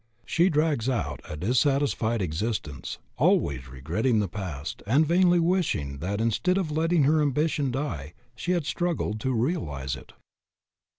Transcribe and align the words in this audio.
She 0.25 0.49
drags 0.49 0.89
out 0.89 1.19
a 1.29 1.37
dissatisfied 1.37 2.23
existence, 2.23 2.97
always 3.17 3.67
regretting 3.69 4.17
the 4.19 4.27
past, 4.27 4.81
and 4.87 5.05
vainly 5.05 5.39
wishing, 5.39 5.99
that, 5.99 6.19
instead 6.19 6.57
of 6.57 6.71
letting 6.71 7.03
her 7.03 7.21
ambition 7.21 7.69
die, 7.69 8.15
she 8.35 8.53
had 8.53 8.65
struggled 8.65 9.19
to 9.19 9.31
realize 9.31 9.95
it. 9.95 10.13